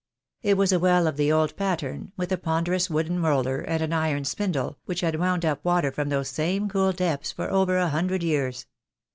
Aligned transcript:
It 0.41 0.57
was 0.57 0.71
a 0.71 0.79
well 0.79 1.05
of 1.05 1.15
the 1.15 1.31
old 1.31 1.55
pattern, 1.55 2.11
with 2.17 2.31
a 2.31 2.37
ponderous 2.39 2.89
wooden 2.89 3.21
roller, 3.21 3.59
and 3.59 3.83
an 3.83 3.93
iron 3.93 4.25
spindle, 4.25 4.79
which 4.85 5.01
had 5.01 5.19
wound 5.19 5.45
up 5.45 5.63
water 5.63 5.91
from 5.91 6.09
those 6.09 6.29
same 6.29 6.67
cool 6.69 6.91
depths 6.91 7.31
for 7.31 7.51
over 7.51 7.77
a 7.77 7.89
hundred 7.89 8.23
years. 8.23 8.65